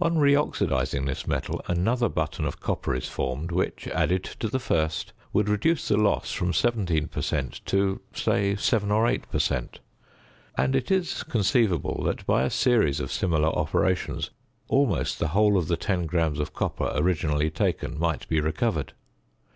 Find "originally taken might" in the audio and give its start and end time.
16.96-18.28